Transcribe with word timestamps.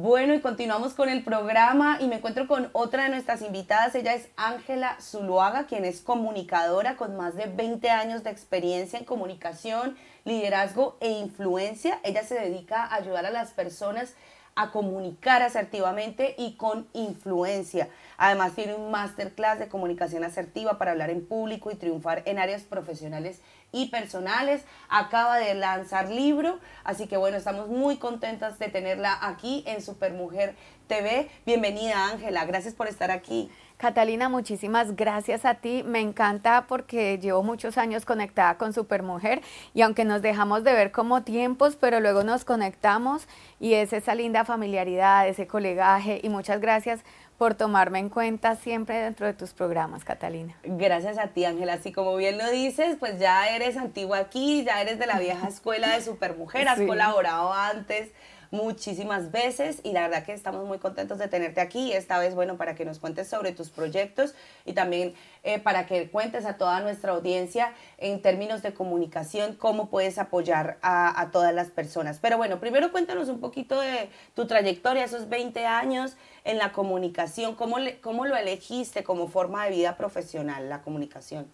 Bueno, 0.00 0.32
y 0.32 0.40
continuamos 0.40 0.94
con 0.94 1.08
el 1.08 1.24
programa 1.24 1.98
y 2.00 2.06
me 2.06 2.18
encuentro 2.18 2.46
con 2.46 2.70
otra 2.72 3.02
de 3.02 3.08
nuestras 3.08 3.42
invitadas. 3.42 3.96
Ella 3.96 4.14
es 4.14 4.28
Ángela 4.36 4.96
Zuluaga, 5.00 5.66
quien 5.66 5.84
es 5.84 6.02
comunicadora 6.02 6.96
con 6.96 7.16
más 7.16 7.34
de 7.34 7.46
20 7.46 7.90
años 7.90 8.22
de 8.22 8.30
experiencia 8.30 8.96
en 8.96 9.04
comunicación, 9.04 9.96
liderazgo 10.24 10.98
e 11.00 11.10
influencia. 11.10 11.98
Ella 12.04 12.22
se 12.22 12.36
dedica 12.36 12.84
a 12.84 12.94
ayudar 12.94 13.26
a 13.26 13.32
las 13.32 13.50
personas 13.50 14.14
a 14.58 14.72
comunicar 14.72 15.40
asertivamente 15.40 16.34
y 16.36 16.56
con 16.56 16.88
influencia. 16.92 17.88
Además 18.16 18.56
tiene 18.56 18.74
un 18.74 18.90
masterclass 18.90 19.60
de 19.60 19.68
comunicación 19.68 20.24
asertiva 20.24 20.78
para 20.78 20.90
hablar 20.90 21.10
en 21.10 21.24
público 21.24 21.70
y 21.70 21.76
triunfar 21.76 22.24
en 22.26 22.40
áreas 22.40 22.62
profesionales 22.62 23.40
y 23.70 23.86
personales. 23.86 24.64
Acaba 24.88 25.38
de 25.38 25.54
lanzar 25.54 26.10
libro, 26.10 26.58
así 26.82 27.06
que 27.06 27.16
bueno, 27.16 27.36
estamos 27.36 27.68
muy 27.68 27.98
contentas 27.98 28.58
de 28.58 28.66
tenerla 28.66 29.16
aquí 29.22 29.62
en 29.64 29.80
Supermujer 29.80 30.56
TV. 30.88 31.30
Bienvenida 31.46 32.08
Ángela, 32.08 32.44
gracias 32.44 32.74
por 32.74 32.88
estar 32.88 33.12
aquí. 33.12 33.52
Catalina, 33.78 34.28
muchísimas 34.28 34.96
gracias 34.96 35.44
a 35.44 35.54
ti. 35.54 35.84
Me 35.86 36.00
encanta 36.00 36.66
porque 36.66 37.16
llevo 37.18 37.44
muchos 37.44 37.78
años 37.78 38.04
conectada 38.04 38.58
con 38.58 38.72
Supermujer 38.72 39.40
y 39.72 39.82
aunque 39.82 40.04
nos 40.04 40.20
dejamos 40.20 40.64
de 40.64 40.72
ver 40.72 40.90
como 40.90 41.22
tiempos, 41.22 41.76
pero 41.76 42.00
luego 42.00 42.24
nos 42.24 42.44
conectamos 42.44 43.28
y 43.60 43.74
es 43.74 43.92
esa 43.92 44.16
linda 44.16 44.44
familiaridad, 44.44 45.28
ese 45.28 45.46
colegaje 45.46 46.20
y 46.24 46.28
muchas 46.28 46.60
gracias 46.60 47.04
por 47.38 47.54
tomarme 47.54 48.00
en 48.00 48.08
cuenta 48.08 48.56
siempre 48.56 48.96
dentro 48.96 49.26
de 49.26 49.32
tus 49.32 49.52
programas, 49.52 50.04
Catalina. 50.04 50.56
Gracias 50.64 51.16
a 51.16 51.28
ti, 51.28 51.44
Ángela. 51.44 51.74
Así 51.74 51.92
como 51.92 52.16
bien 52.16 52.36
lo 52.36 52.50
dices, 52.50 52.96
pues 52.98 53.20
ya 53.20 53.48
eres 53.54 53.76
antigua 53.76 54.18
aquí, 54.18 54.64
ya 54.64 54.82
eres 54.82 54.98
de 54.98 55.06
la 55.06 55.20
vieja 55.20 55.46
escuela 55.46 55.94
de 55.94 56.02
Supermujer, 56.02 56.66
has 56.66 56.80
colaborado 56.80 57.52
antes 57.52 58.10
muchísimas 58.50 59.30
veces 59.30 59.80
y 59.82 59.92
la 59.92 60.02
verdad 60.02 60.24
que 60.24 60.32
estamos 60.32 60.66
muy 60.66 60.78
contentos 60.78 61.18
de 61.18 61.28
tenerte 61.28 61.60
aquí. 61.60 61.92
Esta 61.92 62.18
vez, 62.18 62.34
bueno, 62.34 62.56
para 62.56 62.74
que 62.74 62.84
nos 62.84 62.98
cuentes 62.98 63.28
sobre 63.28 63.52
tus 63.52 63.70
proyectos 63.70 64.34
y 64.64 64.72
también 64.72 65.14
eh, 65.42 65.58
para 65.58 65.86
que 65.86 66.10
cuentes 66.10 66.46
a 66.46 66.56
toda 66.56 66.80
nuestra 66.80 67.12
audiencia 67.12 67.72
en 67.98 68.22
términos 68.22 68.62
de 68.62 68.74
comunicación 68.74 69.54
cómo 69.54 69.90
puedes 69.90 70.18
apoyar 70.18 70.78
a, 70.82 71.28
todas 71.32 71.54
las 71.54 71.68
personas. 71.70 72.18
Pero 72.20 72.36
bueno, 72.36 72.60
primero 72.60 72.90
cuéntanos 72.92 73.28
un 73.28 73.40
poquito 73.40 73.80
de 73.80 74.10
tu 74.34 74.46
trayectoria, 74.46 75.04
esos 75.04 75.28
20 75.28 75.66
años 75.66 76.16
en 76.44 76.58
la 76.58 76.72
comunicación, 76.72 77.54
cómo, 77.54 77.76
cómo 78.00 78.24
lo 78.24 78.36
elegiste 78.36 79.04
como 79.04 79.28
forma 79.28 79.64
de 79.64 79.70
vida 79.70 79.96
profesional, 79.96 80.68
la 80.68 80.82
comunicación. 80.82 81.50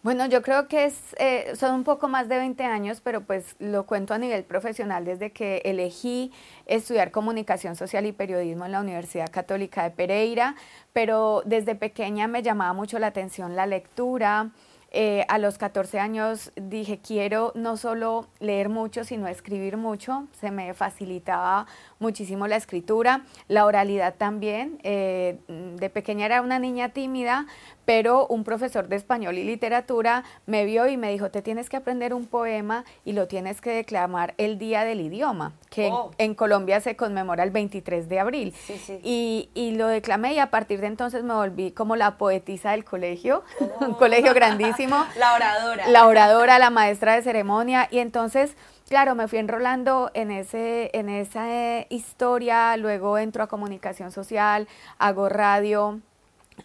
Bueno, 0.00 0.26
yo 0.26 0.42
creo 0.42 0.68
que 0.68 0.84
es, 0.84 0.94
eh, 1.18 1.54
son 1.56 1.74
un 1.74 1.84
poco 1.84 2.06
más 2.06 2.28
de 2.28 2.38
20 2.38 2.62
años, 2.64 3.00
pero 3.02 3.22
pues 3.22 3.56
lo 3.58 3.84
cuento 3.84 4.14
a 4.14 4.18
nivel 4.18 4.44
profesional 4.44 5.04
desde 5.04 5.32
que 5.32 5.60
elegí 5.64 6.30
estudiar 6.66 7.10
comunicación 7.10 7.74
social 7.74 8.06
y 8.06 8.12
periodismo 8.12 8.64
en 8.66 8.72
la 8.72 8.80
Universidad 8.80 9.28
Católica 9.28 9.82
de 9.82 9.90
Pereira, 9.90 10.54
pero 10.92 11.42
desde 11.46 11.74
pequeña 11.74 12.28
me 12.28 12.44
llamaba 12.44 12.72
mucho 12.74 13.00
la 13.00 13.08
atención 13.08 13.56
la 13.56 13.66
lectura, 13.66 14.52
eh, 14.90 15.26
a 15.28 15.36
los 15.36 15.58
14 15.58 16.00
años 16.00 16.50
dije, 16.56 16.98
quiero 16.98 17.52
no 17.54 17.76
solo 17.76 18.26
leer 18.40 18.70
mucho, 18.70 19.04
sino 19.04 19.28
escribir 19.28 19.76
mucho. 19.76 20.26
Se 20.32 20.50
me 20.50 20.72
facilitaba 20.72 21.66
muchísimo 21.98 22.46
la 22.46 22.56
escritura, 22.56 23.24
la 23.48 23.66
oralidad 23.66 24.14
también. 24.14 24.78
Eh, 24.84 25.38
de 25.46 25.90
pequeña 25.90 26.24
era 26.24 26.40
una 26.40 26.58
niña 26.58 26.88
tímida, 26.90 27.46
pero 27.88 28.26
un 28.26 28.44
profesor 28.44 28.86
de 28.88 28.96
español 28.96 29.38
y 29.38 29.44
literatura 29.44 30.22
me 30.44 30.66
vio 30.66 30.88
y 30.88 30.98
me 30.98 31.10
dijo, 31.10 31.30
te 31.30 31.40
tienes 31.40 31.70
que 31.70 31.78
aprender 31.78 32.12
un 32.12 32.26
poema 32.26 32.84
y 33.06 33.14
lo 33.14 33.28
tienes 33.28 33.62
que 33.62 33.70
declamar 33.70 34.34
el 34.36 34.58
día 34.58 34.84
del 34.84 35.00
idioma, 35.00 35.54
que 35.70 35.86
en, 36.18 36.32
oh. 36.32 36.36
Colombia 36.36 36.82
se 36.82 36.96
conmemora 36.96 37.44
el 37.44 37.50
23 37.50 38.10
de 38.10 38.20
abril. 38.20 38.54
Y, 39.02 39.48
y, 39.54 39.70
lo 39.70 39.86
declamé 39.86 40.34
y 40.34 40.38
a 40.38 40.50
partir 40.50 40.82
de 40.82 40.86
entonces 40.88 41.24
me 41.24 41.32
volví 41.32 41.70
como 41.70 41.96
la 41.96 42.18
poetisa 42.18 42.72
del 42.72 42.84
colegio, 42.84 43.42
un 43.80 43.94
colegio 43.94 44.34
grandísimo. 44.34 45.06
la 45.16 45.32
oradora. 45.32 45.88
La 45.88 46.06
oradora, 46.06 46.58
la 46.58 46.68
maestra 46.68 47.14
de 47.14 47.22
ceremonia. 47.22 47.88
Y 47.90 48.00
entonces... 48.00 48.54
Claro, 48.88 49.14
me 49.14 49.28
fui 49.28 49.38
enrolando 49.38 50.10
en, 50.14 50.30
ese, 50.30 50.88
en 50.94 51.10
esa 51.10 51.46
eh, 51.52 51.86
historia, 51.90 52.74
luego 52.78 53.18
entro 53.18 53.42
a 53.42 53.46
comunicación 53.46 54.12
social, 54.12 54.66
hago 54.96 55.28
radio, 55.28 56.00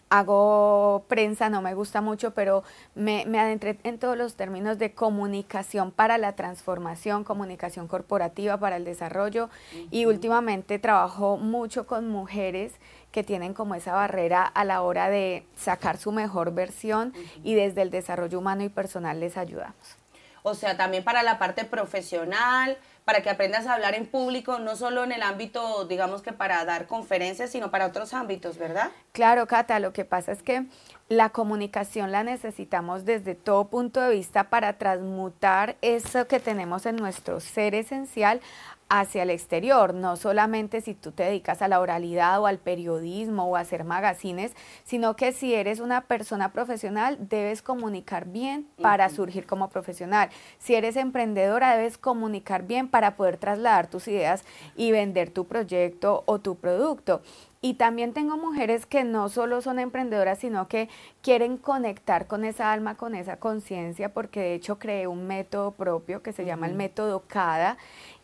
hago 0.08 1.04
prensa, 1.08 1.48
no 1.50 1.62
me 1.62 1.74
gusta 1.74 2.00
mucho, 2.00 2.34
pero 2.34 2.62
me, 2.94 3.24
me, 3.26 3.40
adentré 3.40 3.78
en 3.84 3.98
todos 3.98 4.16
los 4.16 4.34
términos 4.34 4.78
de 4.78 4.92
comunicación 4.92 5.90
para 5.90 6.18
la 6.18 6.34
transformación, 6.36 7.24
comunicación 7.24 7.88
corporativa 7.88 8.58
para 8.58 8.76
el 8.76 8.84
desarrollo. 8.84 9.50
Y 9.90 10.06
últimamente 10.06 10.78
trabajo 10.78 11.36
mucho 11.36 11.86
con 11.86 12.08
mujeres 12.08 12.72
que 13.12 13.22
tienen 13.22 13.54
como 13.54 13.74
esa 13.74 13.94
barrera 13.94 14.44
a 14.44 14.64
la 14.64 14.82
hora 14.82 15.08
de 15.08 15.46
sacar 15.54 15.98
su 15.98 16.12
mejor 16.12 16.52
versión 16.52 17.12
y 17.42 17.54
desde 17.54 17.82
el 17.82 17.90
desarrollo 17.90 18.38
humano 18.38 18.64
y 18.64 18.68
personal 18.68 19.20
les 19.20 19.36
ayudamos. 19.36 20.03
O 20.46 20.54
sea, 20.54 20.76
también 20.76 21.02
para 21.02 21.22
la 21.22 21.38
parte 21.38 21.64
profesional, 21.64 22.76
para 23.06 23.22
que 23.22 23.30
aprendas 23.30 23.66
a 23.66 23.72
hablar 23.72 23.94
en 23.94 24.04
público, 24.04 24.58
no 24.58 24.76
solo 24.76 25.02
en 25.02 25.12
el 25.12 25.22
ámbito, 25.22 25.86
digamos 25.86 26.20
que 26.20 26.34
para 26.34 26.62
dar 26.66 26.86
conferencias, 26.86 27.48
sino 27.48 27.70
para 27.70 27.86
otros 27.86 28.12
ámbitos, 28.12 28.58
¿verdad? 28.58 28.90
Claro, 29.12 29.46
Cata, 29.46 29.78
lo 29.78 29.94
que 29.94 30.04
pasa 30.04 30.32
es 30.32 30.42
que 30.42 30.66
la 31.08 31.30
comunicación 31.30 32.12
la 32.12 32.24
necesitamos 32.24 33.06
desde 33.06 33.34
todo 33.34 33.68
punto 33.68 34.02
de 34.02 34.10
vista 34.10 34.50
para 34.50 34.74
transmutar 34.74 35.76
eso 35.80 36.26
que 36.26 36.40
tenemos 36.40 36.84
en 36.84 36.96
nuestro 36.96 37.40
ser 37.40 37.74
esencial 37.74 38.42
hacia 38.88 39.22
el 39.22 39.30
exterior, 39.30 39.94
no 39.94 40.16
solamente 40.16 40.80
si 40.80 40.94
tú 40.94 41.10
te 41.12 41.24
dedicas 41.24 41.62
a 41.62 41.68
la 41.68 41.80
oralidad 41.80 42.40
o 42.40 42.46
al 42.46 42.58
periodismo 42.58 43.46
o 43.46 43.56
a 43.56 43.60
hacer 43.60 43.84
magazines, 43.84 44.52
sino 44.84 45.16
que 45.16 45.32
si 45.32 45.54
eres 45.54 45.80
una 45.80 46.02
persona 46.02 46.52
profesional 46.52 47.16
debes 47.28 47.62
comunicar 47.62 48.26
bien 48.26 48.66
para 48.80 49.08
surgir 49.08 49.46
como 49.46 49.68
profesional. 49.68 50.28
Si 50.58 50.74
eres 50.74 50.96
emprendedora 50.96 51.76
debes 51.76 51.98
comunicar 51.98 52.66
bien 52.66 52.88
para 52.88 53.16
poder 53.16 53.38
trasladar 53.38 53.88
tus 53.88 54.08
ideas 54.08 54.44
y 54.76 54.92
vender 54.92 55.30
tu 55.30 55.46
proyecto 55.46 56.22
o 56.26 56.38
tu 56.38 56.56
producto. 56.56 57.22
Y 57.64 57.74
también 57.74 58.12
tengo 58.12 58.36
mujeres 58.36 58.84
que 58.84 59.04
no 59.04 59.30
solo 59.30 59.62
son 59.62 59.78
emprendedoras, 59.78 60.38
sino 60.38 60.68
que 60.68 60.90
quieren 61.22 61.56
conectar 61.56 62.26
con 62.26 62.44
esa 62.44 62.74
alma, 62.74 62.98
con 62.98 63.14
esa 63.14 63.38
conciencia, 63.38 64.12
porque 64.12 64.40
de 64.40 64.54
hecho 64.54 64.78
creé 64.78 65.06
un 65.06 65.26
método 65.26 65.70
propio 65.70 66.22
que 66.22 66.34
se 66.34 66.44
llama 66.44 66.66
el 66.66 66.74
método 66.74 67.22
CADA 67.26 67.78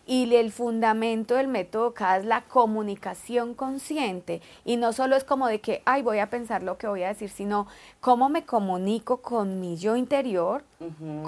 y 0.07 0.35
el 0.35 0.51
fundamento 0.51 1.37
del 1.37 1.47
método 1.47 1.95
CADA 1.95 2.17
es 2.19 2.25
la 2.25 2.43
comunicación 2.43 3.55
consciente. 3.55 4.41
Y 4.65 4.77
no 4.77 4.93
solo 4.93 5.15
es 5.15 5.25
como 5.25 5.47
de 5.47 5.61
que, 5.61 5.83
ay, 5.85 6.03
voy 6.03 6.19
a 6.19 6.31
pensar 6.31 6.63
lo 6.63 6.79
que 6.79 6.89
voy 6.89 7.05
a 7.05 7.09
decir, 7.09 7.31
sino 7.31 7.67
cómo 8.01 8.29
me 8.29 8.45
comunico 8.45 9.19
con 9.19 9.61
mi 9.61 9.77
yo 9.77 9.97
interior, 9.97 10.65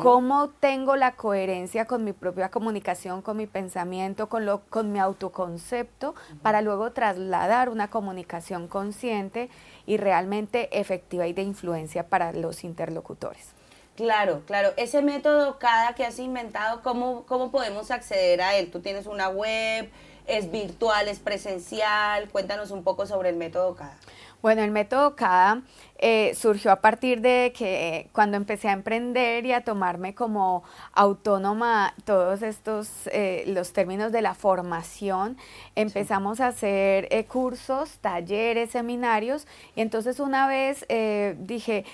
cómo 0.03 0.49
tengo 0.49 0.97
la 0.97 1.13
coherencia 1.13 1.85
con 1.85 2.03
mi 2.05 2.13
propia 2.13 2.51
comunicación, 2.51 3.23
con 3.23 3.37
mi 3.37 3.47
pensamiento, 3.47 4.29
con, 4.29 4.47
lo, 4.47 4.63
con 4.63 4.93
mi 4.93 4.99
autoconcepto, 4.99 6.15
para 6.43 6.61
luego 6.63 6.91
trasladar 6.93 7.69
una 7.69 7.89
comunicación 7.89 8.67
consciente 8.67 9.49
y 9.87 9.97
realmente 9.97 10.81
efectiva 10.81 11.27
y 11.27 11.33
de 11.33 11.43
influencia 11.43 12.09
para 12.09 12.33
los 12.33 12.65
interlocutores. 12.65 13.62
Claro, 13.97 14.43
claro. 14.47 14.73
Ese 14.77 15.03
método 15.03 15.59
cada 15.59 15.95
que 15.95 16.05
has 16.05 16.19
inventado, 16.19 16.83
¿cómo, 16.83 17.25
¿cómo 17.27 17.51
podemos 17.51 17.91
acceder 17.91 18.41
a 18.41 18.57
él? 18.57 18.71
Tú 18.71 18.81
tienes 18.81 19.07
una 19.07 19.29
web, 19.29 19.91
es 20.27 20.51
virtual, 20.51 21.09
es 21.09 21.19
presencial. 21.19 22.29
Cuéntanos 22.31 22.71
un 22.71 22.85
poco 22.85 23.07
sobre 23.07 23.29
el 23.29 23.37
método 23.37 23.75
CADA. 23.75 23.97
Bueno, 24.41 24.63
el 24.63 24.73
método 24.73 25.15
CADA 25.15 25.63
eh, 25.99 26.35
surgió 26.35 26.73
a 26.73 26.81
partir 26.81 27.21
de 27.21 27.53
que 27.57 27.89
eh, 27.89 28.09
cuando 28.13 28.37
empecé 28.37 28.69
a 28.69 28.73
emprender 28.73 29.47
y 29.47 29.53
a 29.53 29.63
tomarme 29.63 30.17
como 30.17 30.65
autónoma 30.95 31.95
todos 32.05 32.43
estos, 32.43 32.89
eh, 33.13 33.45
los 33.47 33.73
términos 33.73 34.11
de 34.11 34.21
la 34.21 34.35
formación, 34.35 35.37
empezamos 35.77 36.41
a 36.41 36.49
hacer 36.49 37.09
cursos, 37.29 37.99
talleres, 38.01 38.71
seminarios, 38.71 39.47
y 39.77 39.81
entonces 39.81 40.19
una 40.19 40.49
vez 40.49 40.87
dije, 41.39 41.85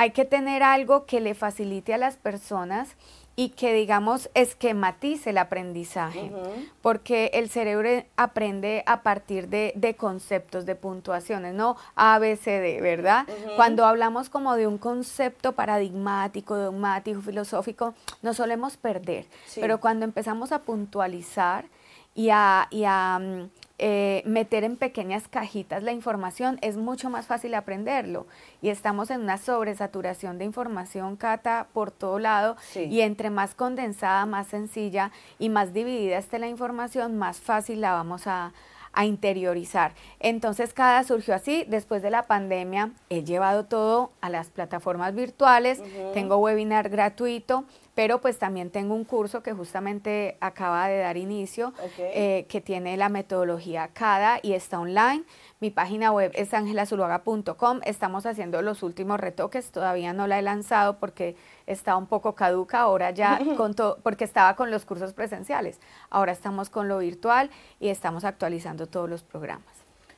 hay 0.00 0.12
que 0.12 0.24
tener 0.24 0.62
algo 0.62 1.04
que 1.04 1.20
le 1.20 1.34
facilite 1.34 1.92
a 1.92 1.98
las 1.98 2.16
personas 2.16 2.96
y 3.36 3.50
que, 3.50 3.74
digamos, 3.74 4.30
esquematice 4.32 5.28
el 5.28 5.36
aprendizaje, 5.36 6.32
porque 6.80 7.30
el 7.34 7.50
cerebro 7.50 8.02
aprende 8.16 8.82
a 8.86 9.02
partir 9.02 9.48
de, 9.48 9.96
conceptos, 9.98 10.64
de 10.64 10.74
puntuaciones, 10.74 11.52
¿no? 11.52 11.76
A, 11.96 12.18
B, 12.18 12.36
C, 12.36 12.60
D, 12.60 12.80
¿verdad? 12.80 13.26
Cuando 13.56 13.84
hablamos 13.84 14.30
como 14.30 14.56
de 14.56 14.66
un 14.66 14.78
concepto 14.78 15.52
paradigmático, 15.52 16.56
dogmático, 16.56 17.20
filosófico, 17.20 17.92
nos 18.22 18.38
solemos 18.38 18.78
perder, 18.78 19.26
pero 19.56 19.80
cuando 19.80 20.06
empezamos 20.06 20.50
a 20.50 20.60
puntualizar 20.60 21.66
y 22.14 22.30
a, 22.30 22.68
y 22.70 22.84
a 22.86 23.18
mm, 23.18 23.50
eh, 23.82 24.22
meter 24.26 24.62
en 24.62 24.76
pequeñas 24.76 25.26
cajitas 25.26 25.82
la 25.82 25.92
información, 25.92 26.58
es 26.60 26.76
mucho 26.76 27.08
más 27.08 27.26
fácil 27.26 27.54
aprenderlo. 27.54 28.26
Y 28.60 28.68
estamos 28.68 29.10
en 29.10 29.22
una 29.22 29.38
sobresaturación 29.38 30.36
de 30.36 30.44
información, 30.44 31.16
Cata, 31.16 31.68
por 31.72 31.90
todo 31.90 32.18
lado. 32.18 32.56
Y 32.74 33.00
entre 33.00 33.30
más 33.30 33.54
condensada, 33.54 34.26
más 34.26 34.48
sencilla 34.48 35.12
y 35.38 35.48
más 35.48 35.72
dividida 35.72 36.18
esté 36.18 36.38
la 36.38 36.48
información, 36.48 37.16
más 37.16 37.40
fácil 37.40 37.80
la 37.80 37.92
vamos 37.92 38.26
a, 38.26 38.52
a 38.92 39.04
interiorizar. 39.04 39.94
Entonces 40.18 40.72
cada 40.72 41.04
surgió 41.04 41.34
así, 41.34 41.64
después 41.68 42.02
de 42.02 42.10
la 42.10 42.26
pandemia 42.26 42.90
he 43.08 43.22
llevado 43.24 43.64
todo 43.64 44.10
a 44.20 44.30
las 44.30 44.50
plataformas 44.50 45.14
virtuales, 45.14 45.82
tengo 46.12 46.36
webinar 46.36 46.88
gratuito, 46.88 47.64
pero 47.94 48.20
pues 48.20 48.38
también 48.38 48.70
tengo 48.70 48.94
un 48.94 49.04
curso 49.04 49.42
que 49.42 49.52
justamente 49.52 50.36
acaba 50.40 50.88
de 50.88 50.98
dar 50.98 51.16
inicio, 51.16 51.72
eh, 51.98 52.46
que 52.48 52.60
tiene 52.60 52.96
la 52.96 53.08
metodología 53.08 53.88
CADA 53.88 54.40
y 54.42 54.52
está 54.52 54.80
online. 54.80 55.24
Mi 55.62 55.70
página 55.70 56.10
web 56.10 56.32
es 56.34 56.54
angelazuluaga.com. 56.54 57.80
Estamos 57.84 58.24
haciendo 58.24 58.62
los 58.62 58.82
últimos 58.82 59.20
retoques, 59.20 59.70
todavía 59.70 60.14
no 60.14 60.26
la 60.26 60.38
he 60.38 60.42
lanzado 60.42 60.96
porque 60.98 61.36
está 61.66 61.96
un 61.96 62.06
poco 62.06 62.34
caduca, 62.34 62.80
ahora 62.80 63.10
ya 63.10 63.38
con 63.58 63.74
porque 64.02 64.24
estaba 64.24 64.56
con 64.56 64.70
los 64.70 64.86
cursos 64.86 65.12
presenciales. 65.12 65.78
Ahora 66.08 66.32
estamos 66.32 66.70
con 66.70 66.88
lo 66.88 66.96
virtual 66.96 67.50
y 67.78 67.90
estamos 67.90 68.24
actualizando 68.24 68.86
todos 68.86 69.10
los 69.10 69.22
programas. 69.22 69.74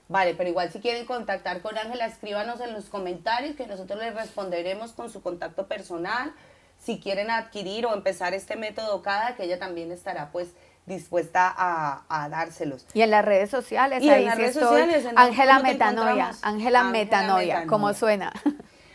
Vale, 0.08 0.36
pero 0.36 0.48
igual 0.48 0.70
si 0.70 0.78
quieren 0.78 1.06
contactar 1.06 1.60
con 1.60 1.76
Ángela, 1.76 2.06
escríbanos 2.06 2.60
en 2.60 2.72
los 2.72 2.84
comentarios 2.84 3.56
que 3.56 3.66
nosotros 3.66 3.98
les 3.98 4.14
responderemos 4.14 4.92
con 4.92 5.10
su 5.10 5.22
contacto 5.22 5.66
personal. 5.66 6.32
Si 6.78 7.00
quieren 7.00 7.30
adquirir 7.30 7.86
o 7.86 7.94
empezar 7.94 8.32
este 8.32 8.54
método 8.54 9.02
CADA, 9.02 9.34
que 9.34 9.42
ella 9.42 9.58
también 9.58 9.90
estará 9.90 10.30
pues 10.30 10.54
dispuesta 10.86 11.52
a, 11.56 12.28
dárselos. 12.28 12.86
Y 12.94 13.02
en 13.02 13.10
las 13.10 13.24
redes 13.24 13.50
sociales, 13.50 14.02
y 14.02 14.08
en 14.08 14.24
las 14.24 14.36
redes 14.36 14.54
sociales, 14.54 15.06
Ángela 15.16 15.60
Metanoia, 15.60 16.32
Ángela 16.42 16.84
Metanoia, 16.84 17.66
como 17.66 17.94
suena. 17.94 18.32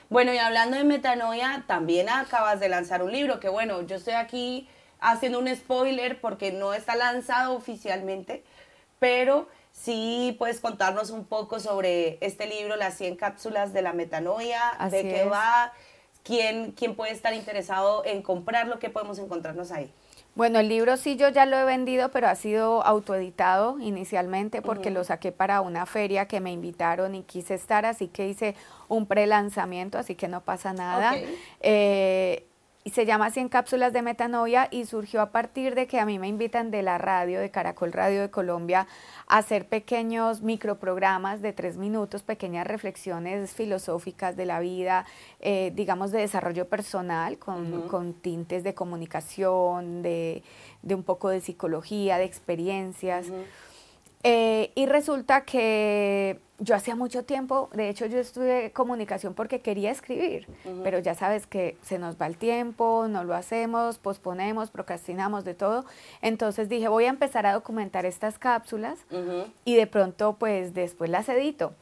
Bueno, 0.10 0.34
y 0.34 0.38
hablando 0.38 0.78
de 0.78 0.86
metanoia, 0.86 1.66
también 1.68 2.08
acabas 2.08 2.62
de 2.62 2.70
lanzar 2.70 3.04
un 3.04 3.12
libro, 3.12 3.42
que 3.42 3.50
bueno, 3.50 3.82
yo 3.82 3.98
estoy 3.98 4.14
aquí 4.14 4.70
haciendo 5.02 5.38
un 5.40 5.54
spoiler 5.54 6.22
porque 6.22 6.54
no 6.54 6.74
está 6.74 6.96
lanzado 6.96 7.56
oficialmente, 7.56 8.44
pero 9.00 9.50
sí 9.74 10.36
puedes 10.40 10.62
contarnos 10.62 11.10
un 11.10 11.26
poco 11.26 11.60
sobre 11.60 12.18
este 12.22 12.48
libro, 12.48 12.78
Las 12.78 12.96
100 12.96 13.18
cápsulas 13.18 13.74
de 13.74 13.82
la 13.82 13.92
metanoia, 13.92 14.62
de 14.90 15.04
qué 15.04 15.26
va, 15.26 15.74
quién, 16.24 16.72
quién 16.72 16.96
puede 16.96 17.12
estar 17.12 17.34
interesado 17.34 18.06
en 18.06 18.22
comprarlo, 18.22 18.80
qué 18.80 18.90
podemos 18.90 19.20
encontrarnos 19.20 19.72
ahí. 19.72 19.92
Bueno, 20.38 20.60
el 20.60 20.70
libro 20.70 20.98
sí 20.98 21.16
yo 21.16 21.30
ya 21.30 21.48
lo 21.48 21.58
he 21.58 21.64
vendido, 21.64 22.10
pero 22.12 22.28
ha 22.28 22.36
sido 22.36 22.84
autoeditado 22.84 23.80
inicialmente 23.80 24.62
porque 24.62 24.92
lo 24.92 25.04
saqué 25.04 25.32
para 25.32 25.62
una 25.62 25.88
feria 25.88 26.28
que 26.28 26.40
me 26.40 26.52
invitaron 26.52 27.16
y 27.16 27.24
quise 27.24 27.56
estar, 27.56 27.88
así 27.88 28.08
que 28.08 28.28
hice 28.28 28.54
un 28.88 29.08
pre-lanzamiento, 29.08 29.98
así 29.98 30.14
que 30.14 30.28
no 30.28 30.42
pasa 30.42 30.74
nada. 30.74 31.16
Eh, 31.60 32.46
y 32.88 32.92
se 32.92 33.06
llama 33.06 33.32
100 33.32 33.50
cápsulas 33.50 33.92
de 33.92 34.02
metanoia 34.02 34.70
y 34.72 34.86
surgió 34.86 35.20
a 35.22 35.32
partir 35.32 35.76
de 35.76 35.88
que 35.88 36.00
a 36.00 36.06
mí 36.06 36.20
me 36.20 36.30
invitan 36.30 36.72
de 36.72 36.84
la 36.84 36.98
radio, 36.98 37.42
de 37.42 37.52
Caracol 37.52 37.92
Radio 37.92 38.22
de 38.22 38.30
Colombia, 38.32 38.88
a 39.28 39.40
hacer 39.40 39.68
pequeños 39.68 40.42
microprogramas 40.42 41.42
de 41.42 41.52
tres 41.52 41.76
minutos, 41.76 42.24
pequeñas 42.24 42.66
reflexiones 42.66 43.52
filosóficas 43.52 44.38
de 44.38 44.46
la 44.46 44.62
vida, 44.62 45.06
eh, 45.42 45.74
digamos 45.76 46.12
de 46.12 46.20
desarrollo 46.20 46.70
personal, 46.70 47.38
con, 47.38 48.14
tintes 48.22 48.64
de 48.64 48.74
comunicación, 48.74 50.02
de, 50.02 50.44
un 50.90 51.04
poco 51.04 51.28
de 51.28 51.42
psicología, 51.42 52.18
de 52.18 52.24
experiencias. 52.24 53.28
Eh, 54.24 54.72
y 54.76 54.86
resulta 54.88 55.42
que 55.42 56.40
yo 56.60 56.76
hacía 56.76 56.96
mucho 56.96 57.24
tiempo, 57.24 57.70
de 57.74 57.90
hecho 57.90 58.08
yo 58.08 58.18
estudié 58.18 58.72
comunicación 58.72 59.36
porque 59.36 59.62
quería 59.62 59.92
escribir, 59.92 60.48
pero 60.84 60.98
ya 60.98 61.14
sabes 61.14 61.46
que 61.46 61.78
se 61.84 62.00
nos 62.00 62.20
va 62.20 62.26
el 62.26 62.36
tiempo, 62.36 63.08
no 63.08 63.24
lo 63.24 63.36
hacemos, 63.36 64.00
posponemos, 64.00 64.72
procrastinamos 64.72 65.46
de 65.46 65.54
todo. 65.54 65.86
Entonces 66.22 66.68
dije, 66.68 66.88
voy 66.88 67.06
a 67.06 67.10
empezar 67.10 67.46
a 67.46 67.54
documentar 67.54 68.06
estas 68.06 68.40
cápsulas 68.40 68.98
y 69.66 69.76
de 69.76 69.86
pronto 69.86 70.38
pues 70.40 70.74
después 70.74 71.12
las 71.12 71.30
edito. 71.30 71.74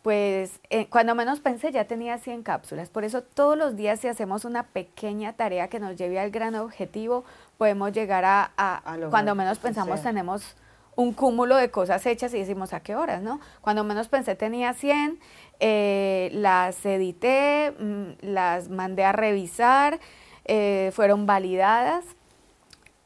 Pues 0.00 0.60
eh, 0.70 0.86
cuando 0.88 1.14
menos 1.14 1.38
pensé 1.38 1.70
ya 1.70 1.84
tenía 1.84 2.18
100 2.18 2.42
cápsulas, 2.42 2.88
por 2.88 3.04
eso 3.04 3.22
todos 3.22 3.56
los 3.56 3.76
días 3.76 4.00
si 4.00 4.08
hacemos 4.08 4.44
una 4.44 4.64
pequeña 4.64 5.34
tarea 5.34 5.68
que 5.68 5.78
nos 5.78 5.94
lleve 5.94 6.18
al 6.18 6.32
gran 6.32 6.56
objetivo, 6.56 7.24
podemos 7.56 7.92
llegar 7.92 8.24
a, 8.24 8.82
cuando 9.10 9.36
menos 9.36 9.60
pensamos 9.60 10.02
tenemos 10.02 10.56
un 10.96 11.12
cúmulo 11.12 11.56
de 11.56 11.70
cosas 11.70 12.04
hechas 12.06 12.34
y 12.34 12.38
decimos 12.38 12.72
a 12.72 12.80
qué 12.80 12.96
horas, 12.96 13.22
¿no? 13.22 13.40
Cuando 13.60 13.84
menos 13.84 14.08
pensé 14.08 14.34
tenía 14.34 14.74
100, 14.74 15.18
eh, 15.60 16.30
las 16.34 16.84
edité, 16.84 17.72
mm, 17.78 18.10
las 18.20 18.68
mandé 18.68 19.04
a 19.04 19.12
revisar, 19.12 20.00
eh, 20.44 20.90
fueron 20.92 21.26
validadas 21.26 22.04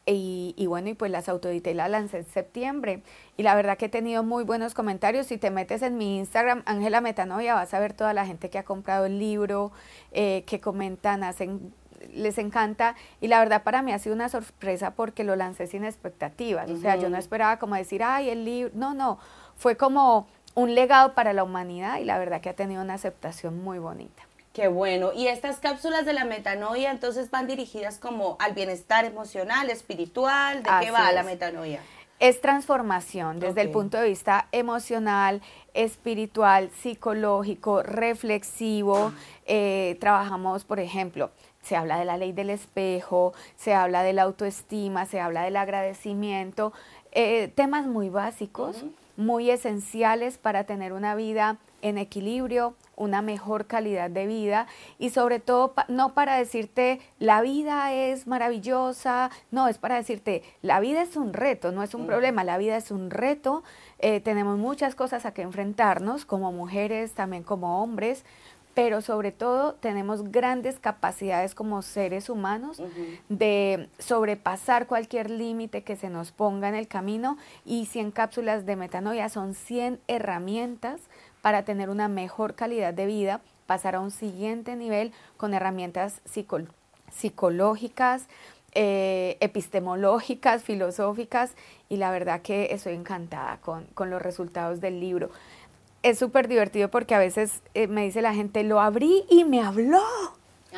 y, 0.09 0.67
bueno, 0.69 0.88
y 0.88 0.94
pues 0.94 1.11
las 1.11 1.29
autoedité 1.29 1.73
y 1.73 1.75
las 1.75 1.91
lancé 1.91 2.19
en 2.19 2.27
septiembre. 2.27 3.03
Y 3.37 3.43
la 3.43 3.56
verdad 3.56 3.77
que 3.77 3.87
he 3.87 3.89
tenido 3.89 4.23
muy 4.23 4.44
buenos 4.44 4.73
comentarios. 4.73 5.27
Si 5.27 5.37
te 5.37 5.50
metes 5.50 5.82
en 5.82 5.99
mi 5.99 6.19
Instagram, 6.19 6.62
Ángela 6.65 7.00
Metanoia, 7.00 7.55
vas 7.55 7.75
a 7.75 7.81
ver 7.81 7.93
toda 7.93 8.15
la 8.15 8.25
gente 8.25 8.49
que 8.49 8.59
ha 8.59 8.65
comprado 8.65 9.06
el 9.06 9.19
libro, 9.19 9.73
eh, 10.12 10.44
que 10.47 10.61
comentan, 10.61 11.25
hacen 11.25 11.73
les 12.14 12.38
encanta 12.38 12.94
y 13.20 13.29
la 13.29 13.38
verdad 13.38 13.62
para 13.62 13.82
mí 13.82 13.93
ha 13.93 13.99
sido 13.99 14.14
una 14.14 14.29
sorpresa 14.29 14.93
porque 14.93 15.25
lo 15.25 15.37
lancé 15.37 15.67
sin 15.67 15.85
expectativas, 15.85 16.70
o 16.70 16.76
sea, 16.76 16.97
yo 16.97 17.08
no 17.08 17.17
esperaba 17.17 17.58
como 17.58 17.75
decir, 17.75 18.03
ay, 18.03 18.31
el 18.31 18.44
libro, 18.44 18.70
no, 18.75 18.94
no, 18.94 19.19
fue 19.56 19.76
como 19.76 20.26
un 20.55 20.75
legado 20.75 21.14
para 21.14 21.32
la 21.32 21.44
humanidad 21.44 21.99
y 21.99 22.05
la 22.05 22.19
verdad 22.19 22.41
que 22.41 22.49
ha 22.49 22.56
tenido 22.56 22.82
una 22.82 22.94
aceptación 22.94 23.62
muy 23.62 23.79
bonita. 23.79 24.23
Qué 24.56 24.69
bueno. 24.69 25.12
Y 25.12 25.29
estas 25.29 25.58
cápsulas 25.58 26.06
de 26.06 26.14
la 26.14 26.25
metanoia 26.25 26.91
entonces 26.91 27.31
van 27.31 27.47
dirigidas 27.47 27.99
como 27.99 28.37
al 28.41 28.55
bienestar 28.55 29.05
emocional, 29.05 29.69
espiritual, 29.69 30.62
¿de 30.62 30.70
qué 30.81 30.91
va 30.91 31.12
la 31.12 31.23
metanoia? 31.23 31.82
Es 32.20 32.41
transformación 32.41 33.38
desde 33.38 33.61
el 33.61 33.70
punto 33.70 33.99
de 33.99 34.08
vista 34.08 34.49
emocional, 34.53 35.43
espiritual, 35.75 36.70
psicológico, 36.70 37.82
reflexivo. 37.82 39.12
Eh, 39.44 39.99
trabajamos, 40.00 40.64
por 40.64 40.81
ejemplo, 40.81 41.31
se 41.67 41.75
habla 41.75 41.99
de 41.99 42.05
la 42.05 42.17
ley 42.17 42.33
del 42.33 42.51
espejo, 42.51 43.33
se 43.57 43.75
habla 43.75 44.05
de 44.05 44.13
la 44.13 44.23
autoestima, 44.23 45.05
se 45.05 45.21
habla 45.21 45.43
del 45.43 45.57
agradecimiento, 45.57 46.73
eh, 47.11 47.49
temas 47.49 47.87
muy 47.87 48.09
básicos, 48.09 48.85
muy 49.17 49.51
esenciales 49.51 50.39
para 50.39 50.65
tener 50.65 50.93
una 50.93 51.17
vida 51.17 51.59
en 51.83 51.99
equilibrio, 51.99 52.75
una 52.95 53.21
mejor 53.21 53.67
calidad 53.67 54.11
de 54.11 54.27
vida 54.27 54.67
y 54.99 55.11
sobre 55.11 55.41
todo 55.41 55.75
no 55.89 56.15
para 56.15 56.37
decirte 56.37 57.01
la 57.19 57.41
vida 57.41 57.93
es 57.93 58.27
maravillosa, 58.27 59.31
no, 59.51 59.67
es 59.69 59.79
para 59.79 59.97
decirte 59.97 60.43
la 60.63 60.79
vida 60.81 61.03
es 61.03 61.17
un 61.17 61.33
reto, 61.33 61.73
no 61.73 61.83
es 61.83 61.95
un 61.95 62.07
problema, 62.07 62.45
la 62.45 62.59
vida 62.59 62.77
es 62.77 62.91
un 62.91 63.11
reto, 63.11 63.65
eh, 63.99 64.21
tenemos 64.21 64.59
muchas 64.59 64.95
cosas 64.95 65.27
a 65.27 65.33
que 65.33 65.43
enfrentarnos 65.43 66.25
como 66.25 66.53
mujeres, 66.53 67.13
también 67.13 67.43
como 67.43 67.82
hombres, 67.82 68.25
pero 68.77 69.01
sobre 69.01 69.33
todo 69.33 69.73
tenemos 69.73 70.31
grandes 70.31 70.79
capacidades 70.79 71.55
como 71.55 71.81
seres 71.81 72.29
humanos 72.29 72.83
de 73.31 73.89
sobrepasar 73.99 74.87
cualquier 74.87 75.31
límite 75.31 75.83
que 75.83 75.97
se 75.97 76.11
nos 76.11 76.31
ponga 76.31 76.69
en 76.69 76.75
el 76.75 76.87
camino 76.87 77.39
y 77.65 77.87
100 77.87 78.11
cápsulas 78.11 78.67
de 78.67 78.77
metanoia 78.77 79.31
son 79.31 79.55
100 79.55 79.99
herramientas 80.09 81.01
para 81.41 81.65
tener 81.65 81.89
una 81.89 82.09
mejor 82.09 82.55
calidad 82.55 82.93
de 82.93 83.06
vida, 83.06 83.41
pasar 83.67 83.95
a 83.95 84.01
un 84.01 84.11
siguiente 84.11 84.77
nivel 84.77 85.11
con 85.39 85.55
herramientas 85.55 86.21
psicológicas, 87.11 88.29
eh, 88.75 89.39
epistemológicas, 89.41 90.63
filosóficas, 90.63 91.55
y 91.89 91.97
la 91.97 92.11
verdad 92.11 92.43
que 92.43 92.75
estoy 92.75 92.93
encantada 92.93 93.56
con, 93.63 93.87
con 93.95 94.11
los 94.11 94.21
resultados 94.21 94.83
del 94.83 95.01
libro 95.01 95.31
es 96.10 96.19
súper 96.19 96.46
divertido 96.46 96.89
porque 96.89 97.15
a 97.15 97.19
veces 97.19 97.63
eh, 97.75 97.89
me 97.89 98.05
dice 98.05 98.22
la 98.22 98.32
gente, 98.32 98.63
lo 98.63 98.81
abrí 98.81 99.25
y 99.29 99.44
me 99.44 99.60
habló. 99.60 100.05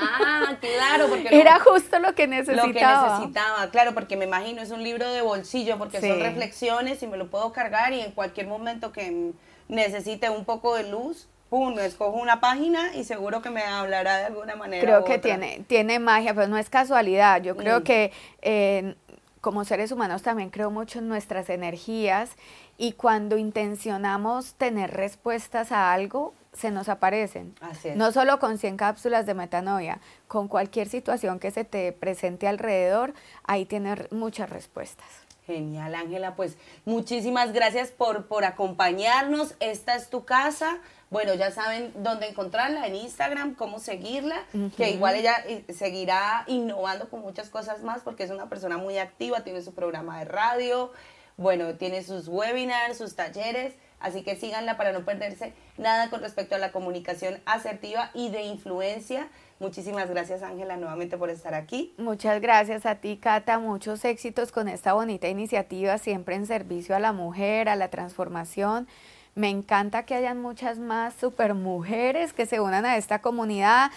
Ah, 0.00 0.56
claro, 0.60 1.08
porque 1.08 1.28
era 1.38 1.58
justo 1.58 1.98
lo 1.98 2.14
que 2.14 2.26
necesitaba. 2.26 2.66
Lo 2.66 2.72
que 2.72 3.26
necesitaba, 3.26 3.70
claro, 3.70 3.94
porque 3.94 4.16
me 4.16 4.24
imagino 4.24 4.62
es 4.62 4.70
un 4.70 4.82
libro 4.82 5.10
de 5.12 5.20
bolsillo 5.20 5.76
porque 5.76 6.00
son 6.00 6.20
reflexiones 6.20 7.02
y 7.02 7.06
me 7.06 7.16
lo 7.16 7.28
puedo 7.28 7.52
cargar 7.52 7.92
y 7.92 8.00
en 8.00 8.12
cualquier 8.12 8.46
momento 8.46 8.92
que 8.92 9.32
necesite 9.68 10.30
un 10.30 10.44
poco 10.44 10.76
de 10.76 10.88
luz, 10.88 11.28
pum, 11.50 11.78
escojo 11.78 12.16
una 12.16 12.40
página 12.40 12.94
y 12.94 13.04
seguro 13.04 13.42
que 13.42 13.50
me 13.50 13.62
hablará 13.62 14.18
de 14.18 14.24
alguna 14.26 14.56
manera. 14.56 14.82
Creo 14.82 15.04
que 15.04 15.18
tiene 15.18 15.64
tiene 15.66 15.98
magia, 15.98 16.32
pero 16.32 16.46
no 16.46 16.56
es 16.56 16.70
casualidad. 16.70 17.42
Yo 17.42 17.56
creo 17.56 17.80
mm. 17.80 17.82
que 17.82 18.12
eh, 18.40 18.94
como 19.40 19.64
seres 19.64 19.92
humanos 19.92 20.22
también 20.22 20.50
creo 20.50 20.70
mucho 20.70 20.98
en 20.98 21.08
nuestras 21.08 21.50
energías 21.50 22.30
y 22.76 22.92
cuando 22.92 23.36
intencionamos 23.36 24.54
tener 24.54 24.92
respuestas 24.92 25.72
a 25.72 25.92
algo, 25.92 26.34
se 26.52 26.70
nos 26.70 26.88
aparecen. 26.88 27.54
No 27.94 28.12
solo 28.12 28.38
con 28.38 28.58
100 28.58 28.76
cápsulas 28.76 29.26
de 29.26 29.34
metanoia, 29.34 30.00
con 30.26 30.48
cualquier 30.48 30.88
situación 30.88 31.38
que 31.38 31.50
se 31.50 31.64
te 31.64 31.92
presente 31.92 32.48
alrededor, 32.48 33.14
ahí 33.44 33.64
tienes 33.64 34.10
muchas 34.12 34.50
respuestas. 34.50 35.27
Genial, 35.48 35.94
Ángela. 35.94 36.36
Pues 36.36 36.58
muchísimas 36.84 37.54
gracias 37.54 37.88
por, 37.88 38.26
por 38.26 38.44
acompañarnos. 38.44 39.54
Esta 39.60 39.96
es 39.96 40.10
tu 40.10 40.26
casa. 40.26 40.78
Bueno, 41.08 41.32
ya 41.32 41.50
saben 41.50 41.90
dónde 41.96 42.28
encontrarla 42.28 42.86
en 42.86 42.94
Instagram, 42.94 43.54
cómo 43.54 43.78
seguirla, 43.78 44.44
que 44.76 44.90
igual 44.90 45.14
ella 45.14 45.36
eh, 45.46 45.64
seguirá 45.72 46.44
innovando 46.48 47.08
con 47.08 47.22
muchas 47.22 47.48
cosas 47.48 47.82
más 47.82 48.02
porque 48.02 48.24
es 48.24 48.30
una 48.30 48.50
persona 48.50 48.76
muy 48.76 48.98
activa, 48.98 49.42
tiene 49.42 49.62
su 49.62 49.72
programa 49.72 50.18
de 50.18 50.26
radio, 50.26 50.92
Bueno, 51.38 51.76
tiene 51.76 52.02
sus 52.02 52.28
webinars, 52.28 52.98
sus 52.98 53.14
talleres, 53.16 53.72
así 54.00 54.22
que 54.22 54.36
síganla 54.36 54.76
para 54.76 54.92
no 54.92 55.04
perderse 55.04 55.52
nada 55.76 56.10
con 56.10 56.20
respecto 56.20 56.54
a 56.54 56.58
la 56.58 56.72
comunicación 56.72 57.40
asertiva 57.46 58.10
y 58.14 58.30
de 58.30 58.42
influencia. 58.42 59.28
Muchísimas 59.60 60.08
gracias 60.08 60.42
Ángela 60.42 60.76
nuevamente 60.76 61.16
por 61.16 61.30
estar 61.30 61.54
aquí. 61.54 61.94
Muchas 61.98 62.40
gracias 62.40 62.86
a 62.86 62.96
ti 62.96 63.16
Cata, 63.16 63.58
muchos 63.58 64.04
éxitos 64.04 64.52
con 64.52 64.68
esta 64.68 64.92
bonita 64.92 65.28
iniciativa, 65.28 65.98
siempre 65.98 66.36
en 66.36 66.46
servicio 66.46 66.94
a 66.94 67.00
la 67.00 67.12
mujer, 67.12 67.68
a 67.68 67.76
la 67.76 67.88
transformación. 67.88 68.86
Me 69.34 69.50
encanta 69.50 70.04
que 70.04 70.14
hayan 70.14 70.40
muchas 70.40 70.78
más 70.78 71.14
super 71.14 71.54
mujeres 71.54 72.32
que 72.32 72.46
se 72.46 72.60
unan 72.60 72.84
a 72.86 72.96
esta 72.96 73.20
comunidad 73.20 73.90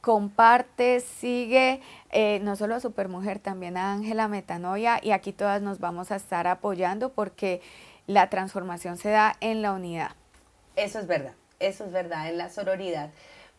comparte, 0.00 1.00
sigue 1.00 1.80
eh, 2.10 2.40
no 2.42 2.56
solo 2.56 2.74
a 2.74 2.80
Supermujer, 2.80 3.38
también 3.38 3.76
a 3.76 3.92
Ángela 3.92 4.28
Metanoia 4.28 4.98
y 5.02 5.10
aquí 5.10 5.32
todas 5.32 5.62
nos 5.62 5.78
vamos 5.78 6.10
a 6.10 6.16
estar 6.16 6.46
apoyando 6.46 7.10
porque 7.10 7.60
la 8.06 8.30
transformación 8.30 8.96
se 8.96 9.10
da 9.10 9.36
en 9.40 9.62
la 9.62 9.72
unidad. 9.72 10.12
Eso 10.76 10.98
es 10.98 11.06
verdad, 11.06 11.34
eso 11.58 11.84
es 11.84 11.92
verdad, 11.92 12.28
en 12.28 12.38
la 12.38 12.48
sororidad. 12.48 13.10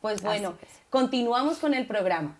Pues 0.02 0.22
bueno, 0.22 0.58
continuamos 0.90 1.60
con 1.60 1.74
el 1.74 1.86
programa. 1.86 2.38